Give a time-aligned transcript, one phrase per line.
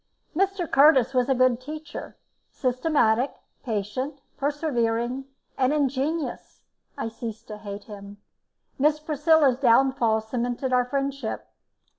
[0.35, 0.67] Mr.
[0.67, 2.17] Curtis was a good teacher,
[2.49, 5.25] systematic, patient, persevering,
[5.59, 6.63] and ingenious.
[6.97, 8.17] I ceased to hate him;
[8.79, 11.47] Miss Priscilla's downfall cemented our friendship.